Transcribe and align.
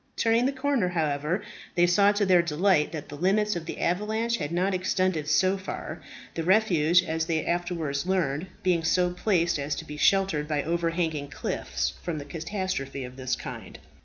Turning 0.15 0.47
the 0.47 0.51
corner, 0.51 0.89
however, 0.89 1.43
they 1.75 1.85
saw 1.85 2.11
to 2.11 2.25
their 2.25 2.41
delight 2.41 2.91
that 2.91 3.07
the 3.07 3.15
limits 3.15 3.55
of 3.55 3.67
the 3.67 3.79
avalanche 3.79 4.37
had 4.37 4.51
not 4.51 4.73
extended 4.73 5.27
so 5.29 5.57
far, 5.59 6.01
the 6.33 6.41
refuges, 6.41 7.03
as 7.07 7.27
they 7.27 7.45
afterwards 7.45 8.07
learned, 8.07 8.47
being 8.63 8.83
so 8.83 9.11
placed 9.13 9.59
as 9.59 9.75
to 9.75 9.85
be 9.85 9.97
sheltered 9.97 10.47
by 10.47 10.63
overhanging 10.63 11.27
cliffs 11.29 11.93
from 12.01 12.19
any 12.19 12.27
catastrophe 12.27 13.03
of 13.03 13.15
this 13.15 13.35
kind. 13.35 13.77